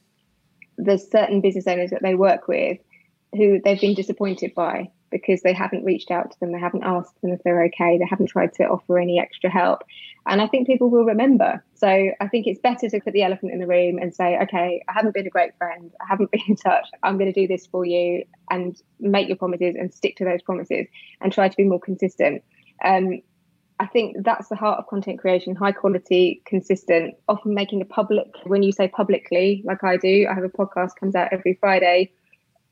there's 0.77 1.09
certain 1.11 1.41
business 1.41 1.67
owners 1.67 1.91
that 1.91 2.01
they 2.01 2.15
work 2.15 2.47
with 2.47 2.77
who 3.35 3.59
they've 3.63 3.81
been 3.81 3.93
disappointed 3.93 4.53
by 4.55 4.89
because 5.11 5.41
they 5.41 5.53
haven't 5.53 5.83
reached 5.83 6.11
out 6.11 6.31
to 6.31 6.39
them, 6.39 6.51
they 6.51 6.59
haven't 6.59 6.83
asked 6.83 7.19
them 7.21 7.31
if 7.31 7.41
they're 7.43 7.63
okay, 7.65 7.97
they 7.97 8.07
haven't 8.09 8.27
tried 8.27 8.53
to 8.53 8.63
offer 8.63 8.99
any 8.99 9.19
extra 9.19 9.49
help. 9.49 9.83
And 10.27 10.41
I 10.41 10.47
think 10.47 10.67
people 10.67 10.89
will 10.89 11.05
remember. 11.05 11.63
So 11.75 11.87
I 11.87 12.27
think 12.27 12.45
it's 12.45 12.59
better 12.59 12.89
to 12.89 12.99
put 12.99 13.13
the 13.13 13.23
elephant 13.23 13.53
in 13.53 13.59
the 13.59 13.67
room 13.67 13.97
and 13.97 14.13
say, 14.13 14.37
okay, 14.43 14.83
I 14.87 14.93
haven't 14.93 15.13
been 15.13 15.27
a 15.27 15.31
great 15.31 15.57
friend, 15.57 15.91
I 16.01 16.05
haven't 16.07 16.31
been 16.31 16.41
in 16.47 16.55
touch, 16.55 16.87
I'm 17.03 17.17
going 17.17 17.31
to 17.31 17.39
do 17.39 17.47
this 17.47 17.65
for 17.67 17.85
you 17.85 18.23
and 18.49 18.79
make 18.99 19.27
your 19.27 19.37
promises 19.37 19.75
and 19.77 19.93
stick 19.93 20.17
to 20.17 20.25
those 20.25 20.41
promises 20.41 20.87
and 21.21 21.31
try 21.31 21.49
to 21.49 21.57
be 21.57 21.63
more 21.63 21.79
consistent. 21.79 22.43
Um, 22.83 23.21
I 23.79 23.87
think 23.87 24.17
that's 24.25 24.49
the 24.49 24.57
heart 24.57 24.79
of 24.79 24.87
content 24.87 25.19
creation 25.19 25.55
high 25.55 25.71
quality, 25.71 26.41
consistent, 26.45 27.15
often 27.29 27.53
making 27.53 27.81
a 27.81 27.85
public. 27.85 28.27
When 28.43 28.61
you 28.61 28.73
say 28.73 28.89
publicly, 28.89 29.63
like 29.65 29.83
I 29.83 29.95
do, 29.95 30.27
I 30.29 30.33
have 30.33 30.43
a 30.43 30.49
podcast 30.49 30.97
comes 30.99 31.15
out 31.15 31.29
every 31.31 31.57
Friday. 31.61 32.11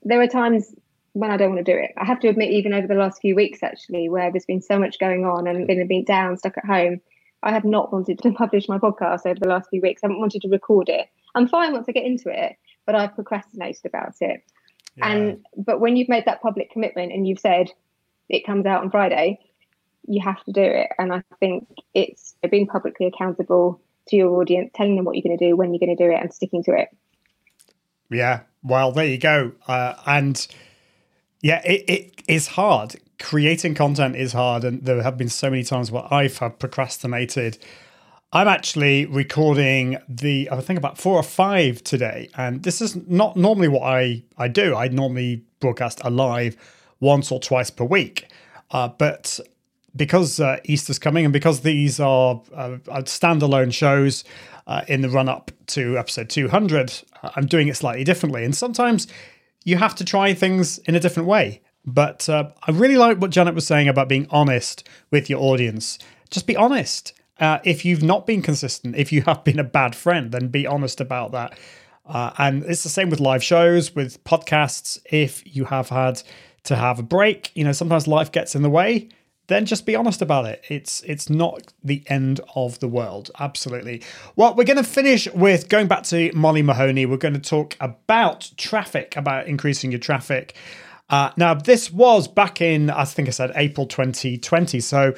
There 0.03 0.21
are 0.21 0.27
times 0.27 0.75
when 1.17 1.31
I 1.31 1.37
don't 1.37 1.53
want 1.53 1.65
to 1.65 1.71
do 1.71 1.77
it. 1.77 1.91
I 1.97 2.05
have 2.05 2.19
to 2.19 2.27
admit, 2.27 2.51
even 2.51 2.73
over 2.73 2.87
the 2.87 2.93
last 2.93 3.21
few 3.21 3.35
weeks, 3.35 3.63
actually, 3.63 4.07
where 4.07 4.31
there's 4.31 4.45
been 4.45 4.61
so 4.61 4.77
much 4.77 4.99
going 4.99 5.25
on 5.25 5.47
and 5.47 5.65
been 5.65 5.87
been 5.87 6.03
down, 6.03 6.37
stuck 6.37 6.57
at 6.57 6.65
home, 6.65 7.01
I 7.41 7.51
have 7.51 7.65
not 7.65 7.91
wanted 7.91 8.19
to 8.19 8.31
publish 8.37 8.69
my 8.69 8.77
podcast 8.77 9.25
over 9.25 9.39
the 9.39 9.47
last 9.47 9.69
few 9.69 9.81
weeks. 9.81 10.03
I 10.03 10.07
haven't 10.07 10.19
wanted 10.19 10.43
to 10.43 10.49
record 10.49 10.89
it. 10.89 11.07
I'm 11.33 11.47
fine 11.47 11.73
once 11.73 11.85
I 11.89 11.91
get 11.91 12.05
into 12.05 12.29
it, 12.29 12.55
but 12.85 12.95
I've 12.95 13.15
procrastinated 13.15 13.85
about 13.85 14.15
it. 14.21 14.43
Yeah. 14.95 15.09
And 15.09 15.45
but 15.55 15.79
when 15.79 15.97
you've 15.97 16.09
made 16.09 16.25
that 16.25 16.41
public 16.41 16.71
commitment 16.71 17.11
and 17.11 17.27
you've 17.27 17.39
said 17.39 17.71
it 18.29 18.45
comes 18.45 18.65
out 18.65 18.83
on 18.83 18.91
Friday, 18.91 19.39
you 20.07 20.21
have 20.23 20.43
to 20.43 20.51
do 20.51 20.61
it. 20.61 20.89
And 20.99 21.11
I 21.11 21.23
think 21.39 21.67
it's 21.93 22.35
being 22.49 22.67
publicly 22.67 23.07
accountable 23.07 23.81
to 24.09 24.15
your 24.15 24.39
audience, 24.39 24.71
telling 24.75 24.95
them 24.95 25.05
what 25.05 25.15
you're 25.15 25.23
going 25.23 25.37
to 25.37 25.49
do, 25.49 25.55
when 25.55 25.73
you're 25.73 25.79
going 25.79 25.95
to 25.95 26.03
do 26.03 26.11
it, 26.11 26.19
and 26.21 26.33
sticking 26.33 26.63
to 26.63 26.73
it. 26.73 26.89
Yeah. 28.09 28.41
Well, 28.63 28.91
there 28.91 29.05
you 29.05 29.17
go. 29.17 29.53
Uh, 29.67 29.95
and 30.05 30.47
yeah, 31.41 31.61
it, 31.63 31.89
it 31.89 32.23
is 32.27 32.47
hard. 32.47 32.95
Creating 33.19 33.75
content 33.75 34.15
is 34.15 34.33
hard, 34.33 34.63
and 34.63 34.83
there 34.83 35.01
have 35.01 35.17
been 35.17 35.29
so 35.29 35.49
many 35.49 35.63
times 35.63 35.91
where 35.91 36.11
I've 36.11 36.37
had 36.37 36.59
procrastinated. 36.59 37.57
I'm 38.33 38.47
actually 38.47 39.05
recording 39.05 39.97
the, 40.09 40.49
I 40.51 40.59
think 40.59 40.77
about 40.77 40.97
four 40.97 41.15
or 41.15 41.23
five 41.23 41.83
today. 41.83 42.29
And 42.35 42.63
this 42.63 42.81
is 42.81 42.95
not 43.07 43.37
normally 43.37 43.69
what 43.69 43.83
I, 43.83 44.23
I 44.37 44.49
do. 44.49 44.75
I 44.75 44.89
normally 44.89 45.43
broadcast 45.59 46.01
a 46.03 46.09
live 46.09 46.57
once 46.99 47.31
or 47.31 47.39
twice 47.39 47.69
per 47.69 47.85
week. 47.85 48.27
Uh, 48.71 48.89
but 48.89 49.39
because 49.95 50.39
uh, 50.39 50.59
Easter's 50.65 50.99
coming 50.99 51.25
and 51.25 51.31
because 51.31 51.61
these 51.61 51.99
are 51.99 52.41
uh, 52.53 52.77
standalone 53.03 53.73
shows 53.73 54.25
uh, 54.67 54.81
in 54.89 55.01
the 55.01 55.09
run 55.09 55.29
up 55.29 55.51
to 55.67 55.97
episode 55.97 56.29
200, 56.29 57.01
uh, 57.23 57.29
I'm 57.35 57.45
doing 57.45 57.69
it 57.69 57.77
slightly 57.77 58.03
differently. 58.03 58.43
And 58.43 58.53
sometimes 58.53 59.07
you 59.67 59.75
have 59.75 59.93
to 59.93 60.05
try 60.05 60.33
things 60.33 60.77
in 60.79 60.95
a 60.95 60.99
different 60.99 61.27
way. 61.27 61.61
But 61.85 62.29
uh, 62.29 62.51
I 62.65 62.71
really 62.71 62.95
like 62.95 63.17
what 63.17 63.31
Janet 63.31 63.53
was 63.53 63.67
saying 63.67 63.89
about 63.89 64.07
being 64.07 64.25
honest 64.29 64.87
with 65.11 65.29
your 65.29 65.41
audience. 65.41 65.99
Just 66.29 66.47
be 66.47 66.55
honest. 66.55 67.11
Uh, 67.37 67.59
if 67.65 67.83
you've 67.83 68.01
not 68.01 68.25
been 68.25 68.41
consistent, 68.41 68.95
if 68.95 69.11
you 69.11 69.23
have 69.23 69.43
been 69.43 69.59
a 69.59 69.65
bad 69.65 69.93
friend, 69.93 70.31
then 70.31 70.47
be 70.47 70.65
honest 70.65 71.01
about 71.01 71.33
that. 71.33 71.59
Uh, 72.05 72.31
and 72.37 72.63
it's 72.63 72.83
the 72.83 72.89
same 72.89 73.09
with 73.09 73.19
live 73.19 73.43
shows, 73.43 73.93
with 73.93 74.23
podcasts. 74.23 74.99
If 75.11 75.43
you 75.45 75.65
have 75.65 75.89
had 75.89 76.23
to 76.63 76.77
have 76.77 76.97
a 76.97 77.03
break, 77.03 77.51
you 77.53 77.65
know, 77.65 77.73
sometimes 77.73 78.07
life 78.07 78.31
gets 78.31 78.55
in 78.55 78.61
the 78.61 78.69
way, 78.69 79.09
then 79.47 79.65
just 79.65 79.85
be 79.85 79.95
honest 79.95 80.21
about 80.21 80.45
it. 80.45 80.63
It's 80.69 81.01
it's 81.01 81.29
not 81.29 81.73
the 81.83 82.03
end 82.07 82.41
of 82.55 82.79
the 82.79 82.87
world. 82.87 83.31
Absolutely. 83.39 84.03
Well, 84.35 84.53
we're 84.55 84.65
going 84.65 84.77
to 84.77 84.83
finish 84.83 85.27
with 85.33 85.69
going 85.69 85.87
back 85.87 86.03
to 86.03 86.31
Molly 86.33 86.61
Mahoney. 86.61 87.05
We're 87.05 87.17
going 87.17 87.33
to 87.33 87.39
talk 87.39 87.75
about 87.79 88.51
traffic, 88.57 89.15
about 89.15 89.47
increasing 89.47 89.91
your 89.91 89.99
traffic. 89.99 90.55
Uh, 91.09 91.31
now, 91.37 91.53
this 91.53 91.91
was 91.91 92.27
back 92.27 92.59
in, 92.59 92.89
I 92.89 93.05
think 93.05 93.29
I 93.29 93.31
said 93.31 93.53
April 93.55 93.87
2020. 93.87 94.81
So 94.81 95.13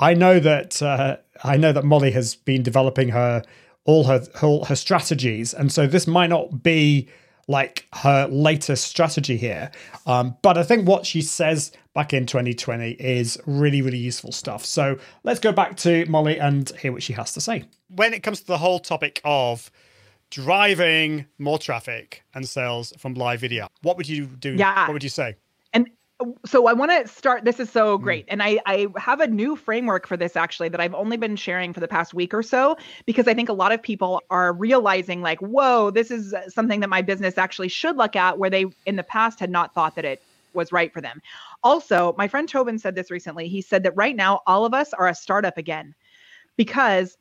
I 0.00 0.14
know 0.14 0.40
that 0.40 0.80
uh, 0.82 1.18
I 1.42 1.56
know 1.56 1.72
that 1.72 1.84
Molly 1.84 2.12
has 2.12 2.34
been 2.34 2.62
developing 2.62 3.10
her 3.10 3.42
all 3.84 4.04
her, 4.04 4.26
her 4.36 4.60
her 4.66 4.76
strategies, 4.76 5.52
and 5.52 5.70
so 5.70 5.86
this 5.86 6.06
might 6.06 6.28
not 6.30 6.62
be 6.62 7.08
like 7.48 7.86
her 7.94 8.26
latest 8.28 8.86
strategy 8.86 9.36
here. 9.36 9.70
Um, 10.06 10.36
but 10.42 10.58
I 10.58 10.62
think 10.62 10.86
what 10.88 11.06
she 11.06 11.22
says 11.22 11.72
back 11.94 12.12
in 12.12 12.26
2020 12.26 12.92
is 12.92 13.38
really, 13.46 13.82
really 13.82 13.98
useful 13.98 14.32
stuff. 14.32 14.64
So 14.64 14.98
let's 15.22 15.40
go 15.40 15.52
back 15.52 15.76
to 15.78 16.04
Molly 16.06 16.38
and 16.38 16.68
hear 16.80 16.92
what 16.92 17.02
she 17.02 17.12
has 17.12 17.32
to 17.34 17.40
say. 17.40 17.64
When 17.88 18.14
it 18.14 18.22
comes 18.22 18.40
to 18.40 18.46
the 18.46 18.58
whole 18.58 18.80
topic 18.80 19.20
of 19.24 19.70
driving 20.30 21.26
more 21.38 21.58
traffic 21.58 22.24
and 22.34 22.48
sales 22.48 22.92
from 22.98 23.14
live 23.14 23.40
video, 23.40 23.68
what 23.82 23.96
would 23.96 24.08
you 24.08 24.26
do? 24.26 24.54
Yeah. 24.54 24.86
What 24.86 24.94
would 24.94 25.04
you 25.04 25.08
say? 25.08 25.36
So 26.46 26.66
I 26.66 26.72
want 26.72 26.92
to 26.92 27.12
start. 27.12 27.44
This 27.44 27.58
is 27.58 27.70
so 27.70 27.98
mm. 27.98 28.02
great. 28.02 28.24
And 28.28 28.42
I, 28.42 28.60
I 28.66 28.86
have 28.96 29.20
a 29.20 29.26
new 29.26 29.56
framework 29.56 30.06
for 30.06 30.16
this 30.16 30.36
actually 30.36 30.68
that 30.70 30.80
I've 30.80 30.94
only 30.94 31.16
been 31.16 31.36
sharing 31.36 31.72
for 31.72 31.80
the 31.80 31.88
past 31.88 32.14
week 32.14 32.32
or 32.32 32.42
so 32.42 32.76
because 33.06 33.26
I 33.26 33.34
think 33.34 33.48
a 33.48 33.52
lot 33.52 33.72
of 33.72 33.82
people 33.82 34.22
are 34.30 34.52
realizing, 34.52 35.22
like, 35.22 35.40
whoa, 35.40 35.90
this 35.90 36.10
is 36.10 36.34
something 36.48 36.80
that 36.80 36.88
my 36.88 37.02
business 37.02 37.38
actually 37.38 37.68
should 37.68 37.96
look 37.96 38.16
at 38.16 38.38
where 38.38 38.50
they 38.50 38.66
in 38.86 38.96
the 38.96 39.02
past 39.02 39.40
had 39.40 39.50
not 39.50 39.74
thought 39.74 39.96
that 39.96 40.04
it 40.04 40.22
was 40.52 40.70
right 40.70 40.92
for 40.92 41.00
them. 41.00 41.20
Also, 41.64 42.14
my 42.16 42.28
friend 42.28 42.48
Tobin 42.48 42.78
said 42.78 42.94
this 42.94 43.10
recently. 43.10 43.48
He 43.48 43.60
said 43.60 43.82
that 43.82 43.96
right 43.96 44.14
now, 44.14 44.40
all 44.46 44.64
of 44.64 44.72
us 44.72 44.92
are 44.92 45.08
a 45.08 45.14
startup 45.14 45.58
again 45.58 45.94
because 46.56 47.16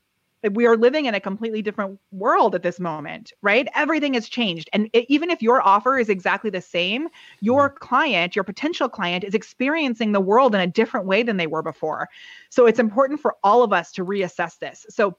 we 0.52 0.66
are 0.66 0.76
living 0.76 1.06
in 1.06 1.16
a 1.16 1.20
completely 1.20 1.62
different 1.62 2.00
world 2.12 2.54
at 2.54 2.64
this 2.64 2.80
moment, 2.80 3.32
right? 3.42 3.68
Everything 3.76 4.14
has 4.16 4.28
changed. 4.28 4.70
And 4.74 4.90
it, 4.92 5.06
even 5.08 5.30
if 5.30 5.42
your 5.42 5.62
offer 5.62 5.98
is 5.98 6.10
exactly 6.10 6.50
the 6.50 6.62
same, 6.62 7.08
your 7.40 7.70
mm-hmm. 7.70 7.78
client, 7.78 8.36
your 8.36 8.44
potential 8.44 8.90
client, 8.90 9.24
is 9.24 9.34
experiencing 9.34 10.12
the 10.12 10.20
world 10.20 10.54
in 10.54 10.62
a 10.62 10.68
different 10.68 11.06
way 11.06 11.24
than 11.24 11.38
they 11.38 11.48
were 11.48 11.64
before. 11.64 12.10
So 12.50 12.66
it's 12.66 12.80
important 12.80 13.22
for 13.22 13.36
all 13.44 13.64
of 13.64 13.72
us 13.72 13.92
to 13.94 14.06
reassess 14.06 14.60
this. 14.60 14.86
So 14.90 15.16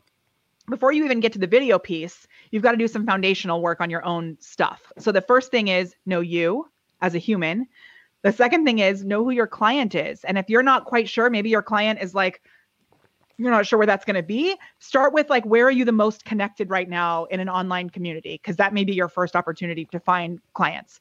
before 0.68 0.92
you 0.92 1.04
even 1.04 1.20
get 1.20 1.32
to 1.32 1.38
the 1.38 1.46
video 1.46 1.78
piece, 1.78 2.26
you've 2.50 2.62
got 2.62 2.72
to 2.72 2.78
do 2.78 2.88
some 2.88 3.06
foundational 3.06 3.62
work 3.62 3.80
on 3.80 3.90
your 3.90 4.04
own 4.04 4.36
stuff. 4.40 4.92
So 4.98 5.12
the 5.12 5.20
first 5.20 5.50
thing 5.50 5.68
is 5.68 5.94
know 6.06 6.20
you 6.20 6.68
as 7.00 7.14
a 7.14 7.18
human. 7.18 7.66
The 8.22 8.32
second 8.32 8.64
thing 8.64 8.78
is 8.78 9.04
know 9.04 9.22
who 9.24 9.30
your 9.30 9.46
client 9.46 9.94
is. 9.94 10.24
And 10.24 10.38
if 10.38 10.48
you're 10.48 10.62
not 10.62 10.86
quite 10.86 11.08
sure, 11.08 11.28
maybe 11.28 11.50
your 11.50 11.62
client 11.62 12.00
is 12.00 12.14
like, 12.14 12.42
you're 13.36 13.50
not 13.50 13.66
sure 13.66 13.78
where 13.78 13.86
that's 13.86 14.04
going 14.04 14.16
to 14.16 14.22
be, 14.22 14.56
start 14.78 15.12
with 15.12 15.30
like 15.30 15.44
where 15.44 15.66
are 15.66 15.70
you 15.70 15.84
the 15.84 15.92
most 15.92 16.24
connected 16.24 16.70
right 16.70 16.88
now 16.88 17.24
in 17.24 17.40
an 17.40 17.48
online 17.48 17.90
community 17.90 18.40
because 18.42 18.56
that 18.56 18.72
may 18.72 18.84
be 18.84 18.92
your 18.92 19.08
first 19.08 19.36
opportunity 19.36 19.84
to 19.86 20.00
find 20.00 20.40
clients. 20.52 21.00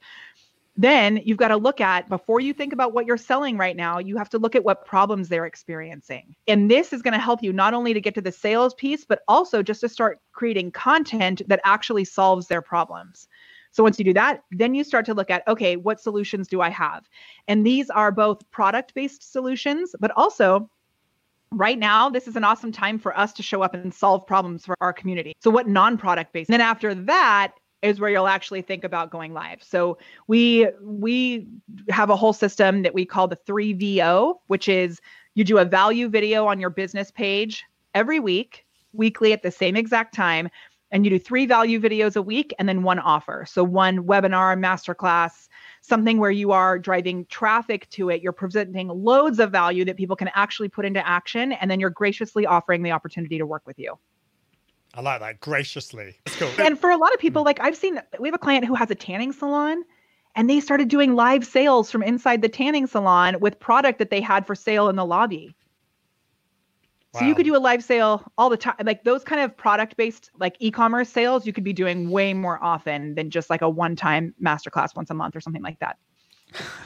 Then 0.76 1.22
you've 1.24 1.38
got 1.38 1.50
to 1.50 1.58
look 1.58 1.80
at 1.82 2.10
before 2.10 2.40
you 2.40 2.52
think 2.52 2.74
about 2.74 2.94
what 2.94 3.06
you're 3.06 3.18
selling 3.18 3.58
right 3.58 3.76
now, 3.76 4.00
you 4.00 4.18
have 4.18 4.30
to 4.30 4.40
look 4.40 4.56
at 4.56 4.64
what 4.64 4.86
problems 4.86 5.30
they're 5.30 5.46
experiencing. 5.46 6.36
And 6.48 6.70
this 6.70 6.94
is 6.94 7.04
going 7.04 7.14
to 7.14 7.20
help 7.20 7.44
you 7.44 7.54
not 7.54 7.76
only 7.76 7.94
to 7.94 8.02
get 8.02 8.16
to 8.16 8.22
the 8.22 8.32
sales 8.32 8.74
piece, 8.74 9.06
but 9.06 9.22
also 9.28 9.62
just 9.62 9.82
to 9.82 9.90
start 9.90 10.20
creating 10.32 10.72
content 10.72 11.44
that 11.48 11.62
actually 11.64 12.06
solves 12.06 12.48
their 12.48 12.62
problems. 12.62 13.28
So 13.70 13.84
once 13.84 14.00
you 14.00 14.06
do 14.06 14.14
that, 14.14 14.44
then 14.52 14.74
you 14.74 14.84
start 14.84 15.06
to 15.08 15.14
look 15.14 15.30
at 15.30 15.48
okay, 15.48 15.76
what 15.76 16.00
solutions 16.00 16.48
do 16.48 16.62
I 16.62 16.70
have? 16.70 17.08
And 17.48 17.66
these 17.66 17.90
are 17.92 18.12
both 18.12 18.50
product 18.50 18.96
based 18.96 19.32
solutions, 19.32 19.96
but 20.00 20.12
also 20.12 20.70
right 21.54 21.78
now 21.78 22.10
this 22.10 22.28
is 22.28 22.36
an 22.36 22.44
awesome 22.44 22.72
time 22.72 22.98
for 23.00 23.18
us 23.18 23.34
to 23.34 23.44
show 23.44 23.62
up 23.62 23.74
and 23.74 23.94
solve 23.94 24.26
problems 24.26 24.66
for 24.66 24.76
our 24.82 24.94
community. 24.94 25.34
So 25.42 25.50
what 25.50 25.68
non-product 25.68 26.34
based 26.34 26.50
and 26.50 26.54
then 26.54 26.62
after 26.62 26.94
that 26.96 27.54
is 27.82 28.00
where 28.00 28.10
you'll 28.10 28.28
actually 28.28 28.62
think 28.62 28.86
about 28.86 29.12
going 29.12 29.34
live. 29.34 29.62
So 29.62 29.98
we 30.28 30.68
we 30.82 31.48
have 31.90 32.10
a 32.10 32.16
whole 32.16 32.34
system 32.34 32.84
that 32.84 32.94
we 32.94 33.06
call 33.06 33.28
the 33.28 33.38
3vo 33.48 34.40
which 34.48 34.68
is 34.68 35.02
you 35.36 35.44
do 35.44 35.58
a 35.58 35.66
value 35.66 36.10
video 36.10 36.48
on 36.48 36.60
your 36.60 36.70
business 36.70 37.12
page 37.12 37.64
every 37.94 38.20
week 38.20 38.66
weekly 38.94 39.34
at 39.34 39.42
the 39.42 39.52
same 39.52 39.76
exact 39.76 40.14
time 40.14 40.50
and 40.92 41.04
you 41.04 41.10
do 41.10 41.20
three 41.20 41.48
value 41.48 41.80
videos 41.80 42.16
a 42.16 42.22
week 42.22 42.54
and 42.60 42.70
then 42.70 42.84
one 42.84 43.00
offer. 43.00 43.46
So 43.50 43.64
one 43.64 44.04
webinar 44.04 44.56
masterclass 44.58 45.50
something 45.84 46.18
where 46.18 46.32
you 46.32 46.52
are 46.52 46.80
driving 46.80 47.26
traffic 47.26 47.90
to 47.92 48.10
it, 48.10 48.22
you're 48.22 48.32
presenting 48.32 48.88
loads 48.88 49.40
of 49.40 49.52
value 49.52 49.84
that 49.86 49.98
people 49.98 50.16
can 50.16 50.30
actually 50.34 50.70
put 50.70 50.86
into 50.86 51.06
action, 51.06 51.52
and 51.52 51.70
then 51.70 51.80
you're 51.80 51.90
graciously 51.90 52.46
offering 52.46 52.82
the 52.82 52.92
opportunity 52.92 53.38
to 53.38 53.46
work 53.46 53.62
with 53.68 53.78
you. 53.78 53.98
I 54.96 55.02
like 55.02 55.20
that 55.20 55.40
graciously. 55.42 56.16
That's 56.26 56.38
cool. 56.38 56.50
And 56.60 56.80
for 56.80 56.90
a 56.90 56.98
lot 56.98 57.14
of 57.14 57.20
people, 57.20 57.42
hmm. 57.42 57.48
like 57.48 57.60
I've 57.60 57.76
seen, 57.76 58.00
we 58.20 58.28
have 58.30 58.36
a 58.36 58.40
client 58.40 58.66
who 58.66 58.76
has 58.76 58.90
a 58.90 58.96
tanning 58.96 59.34
salon 59.34 59.84
and 60.36 60.50
they 60.50 60.60
started 60.60 60.88
doing 60.88 61.16
live 61.16 61.46
sales 61.46 61.92
from 61.92 62.02
inside 62.02 62.42
the 62.42 62.50
tanning 62.50 62.88
salon 62.88 63.40
with 63.40 63.60
product 63.60 64.00
that 64.00 64.10
they 64.10 64.22
had 64.22 64.48
for 64.48 64.56
sale 64.56 64.90
in 64.90 64.96
the 64.96 65.06
lobby. 65.06 65.56
Wow. 67.14 67.20
So 67.20 67.26
you 67.26 67.36
could 67.36 67.46
do 67.46 67.56
a 67.56 67.60
live 67.60 67.84
sale 67.84 68.24
all 68.38 68.50
the 68.50 68.58
time. 68.58 68.76
Like 68.84 69.04
those 69.04 69.24
kind 69.24 69.42
of 69.42 69.56
product 69.56 69.98
based 69.98 70.32
like 70.40 70.56
e-commerce 70.60 71.10
sales, 71.10 71.46
you 71.46 71.54
could 71.54 71.64
be 71.64 71.74
doing 71.74 72.10
way 72.10 72.34
more 72.34 72.62
often 72.64 73.14
than 73.16 73.30
just 73.30 73.50
like 73.50 73.62
a 73.62 73.70
one-time 73.70 74.34
masterclass 74.44 74.96
once 74.96 75.10
a 75.12 75.14
month 75.14 75.36
or 75.36 75.42
something 75.42 75.62
like 75.62 75.78
that. 75.80 75.98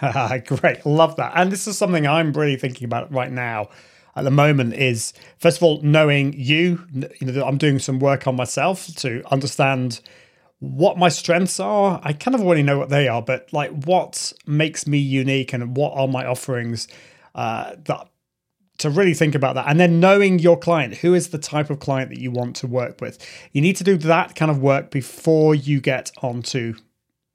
Great. 0.47 0.85
Love 0.85 1.15
that. 1.15 1.33
And 1.35 1.51
this 1.51 1.67
is 1.67 1.77
something 1.77 2.05
I'm 2.05 2.33
really 2.33 2.57
thinking 2.57 2.85
about 2.85 3.11
right 3.11 3.31
now 3.31 3.69
at 4.17 4.23
the 4.23 4.31
moment 4.31 4.73
is 4.73 5.13
first 5.37 5.57
of 5.57 5.63
all 5.63 5.81
knowing 5.81 6.33
you, 6.33 6.85
you 6.91 7.31
know 7.31 7.45
I'm 7.45 7.57
doing 7.57 7.79
some 7.79 7.99
work 7.99 8.27
on 8.27 8.35
myself 8.35 8.87
to 8.97 9.23
understand 9.31 10.01
what 10.59 10.97
my 10.97 11.07
strengths 11.07 11.59
are. 11.59 12.01
I 12.03 12.13
kind 12.13 12.33
of 12.33 12.41
already 12.41 12.63
know 12.63 12.79
what 12.79 12.89
they 12.89 13.07
are, 13.07 13.21
but 13.21 13.53
like 13.53 13.71
what 13.85 14.33
makes 14.45 14.87
me 14.87 14.97
unique 14.97 15.53
and 15.53 15.77
what 15.77 15.93
are 15.95 16.07
my 16.07 16.25
offerings 16.25 16.87
uh, 17.35 17.75
that 17.85 18.09
to 18.79 18.89
really 18.89 19.13
think 19.13 19.35
about 19.35 19.55
that. 19.55 19.65
And 19.67 19.79
then 19.79 19.99
knowing 19.99 20.39
your 20.39 20.57
client 20.57 20.95
who 20.95 21.13
is 21.13 21.29
the 21.29 21.37
type 21.37 21.69
of 21.69 21.79
client 21.79 22.09
that 22.09 22.19
you 22.19 22.31
want 22.31 22.55
to 22.57 22.67
work 22.67 23.01
with. 23.01 23.17
You 23.51 23.61
need 23.61 23.75
to 23.77 23.83
do 23.83 23.97
that 23.97 24.35
kind 24.35 24.51
of 24.51 24.59
work 24.59 24.91
before 24.91 25.55
you 25.55 25.81
get 25.81 26.11
onto 26.21 26.75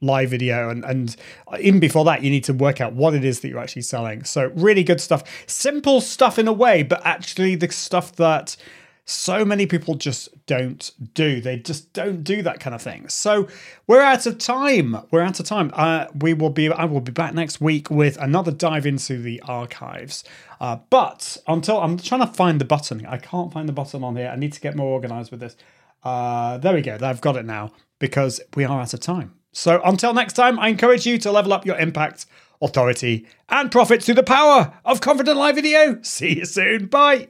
live 0.01 0.31
video. 0.31 0.69
And 0.71 0.85
and 0.85 1.17
even 1.61 1.81
before 1.81 2.05
that 2.05 2.23
you 2.23 2.31
need 2.31 2.45
to 2.45 2.55
work 2.55 2.81
out 2.81 2.93
what 2.93 3.15
it 3.15 3.25
is 3.25 3.41
that 3.41 3.49
you're 3.49 3.59
actually 3.59 3.83
selling. 3.83 4.25
So 4.25 4.53
really 4.55 4.85
good 4.85 5.01
stuff. 5.01 5.25
Simple 5.47 6.01
stuff 6.01 6.39
in 6.39 6.47
a 6.49 6.53
way 6.53 6.83
but 6.83 7.05
actually 7.05 7.55
the 7.57 7.71
stuff 7.71 8.17
that 8.17 8.57
so 9.05 9.45
many 9.45 9.67
people 9.67 9.97
just 9.97 10.47
don't 10.47 10.93
do. 11.15 11.41
They 11.41 11.59
just 11.59 11.93
don't 11.93 12.23
do 12.23 12.43
that 12.43 12.61
kind 12.61 12.75
of 12.75 12.81
thing. 12.81 13.09
So 13.09 13.49
we're 13.87 14.01
out 14.01 14.27
of 14.27 14.39
time. 14.39 14.97
We're 15.11 15.23
out 15.23 15.41
of 15.41 15.47
time. 15.47 15.73
Uh, 15.75 16.07
we 16.15 16.35
will 16.35 16.51
be. 16.51 16.71
I 16.71 16.85
will 16.85 17.01
be 17.01 17.13
back 17.13 17.35
next 17.35 17.61
week 17.61 17.91
with 17.91 18.17
another 18.19 18.53
dive 18.53 18.87
into 18.87 19.21
the 19.21 19.43
archives. 19.43 20.23
Uh, 20.61 20.77
but 20.91 21.37
until 21.49 21.81
I'm 21.81 21.99
trying 21.99 22.21
to 22.21 22.33
find 22.33 22.61
the 22.61 22.65
button. 22.65 23.05
I 23.07 23.19
can't 23.19 23.53
find 23.53 23.69
the 23.69 23.73
button 23.73 24.05
on 24.05 24.17
here. 24.17 24.29
I 24.29 24.37
need 24.37 24.53
to 24.53 24.61
get 24.61 24.77
more 24.77 24.93
organized 24.93 25.33
with 25.33 25.41
this. 25.41 25.57
Uh, 26.05 26.59
there 26.59 26.75
we 26.75 26.83
go. 26.83 26.97
I've 27.01 27.21
got 27.21 27.37
it 27.37 27.45
now 27.45 27.73
because 27.99 28.41
we 28.55 28.65
are 28.65 28.81
out 28.81 28.95
of 28.95 29.01
time. 29.01 29.35
So 29.53 29.81
until 29.85 30.15
next 30.15 30.33
time, 30.35 30.59
I 30.59 30.69
encourage 30.69 31.07
you 31.07 31.19
to 31.19 31.33
level 31.33 31.53
up 31.53 31.67
your 31.67 31.79
impact, 31.79 32.27
authority, 32.61 33.27
and 33.49 33.71
profits 33.71 34.07
through 34.07 34.15
the 34.15 34.23
power 34.23 34.73
of 34.85 35.01
confident 35.01 35.37
live 35.37 35.57
video. 35.57 36.01
See 36.03 36.39
you 36.39 36.45
soon. 36.45 36.87
Bye. 36.87 37.29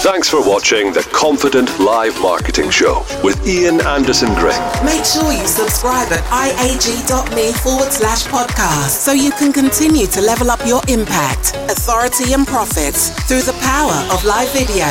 Thanks 0.00 0.28
for 0.28 0.40
watching 0.48 0.92
the 0.92 1.02
Confident 1.12 1.78
Live 1.78 2.20
Marketing 2.22 2.70
Show 2.70 3.04
with 3.22 3.46
Ian 3.46 3.80
Anderson 3.82 4.32
Gray. 4.34 4.56
Make 4.84 5.04
sure 5.04 5.32
you 5.32 5.46
subscribe 5.46 6.10
at 6.12 6.22
iag.me 6.30 7.52
forward 7.52 7.92
slash 7.92 8.24
podcast 8.26 8.90
so 8.90 9.12
you 9.12 9.32
can 9.32 9.52
continue 9.52 10.06
to 10.06 10.20
level 10.20 10.50
up 10.50 10.64
your 10.64 10.80
impact, 10.88 11.54
authority, 11.70 12.32
and 12.32 12.46
profits 12.46 13.10
through 13.28 13.42
the 13.42 13.58
power 13.60 14.06
of 14.12 14.24
live 14.24 14.50
video. 14.52 14.86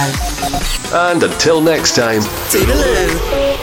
And 0.94 1.24
until 1.24 1.62
next 1.62 1.96
time, 1.96 2.22
Toodaloo. 2.52 3.58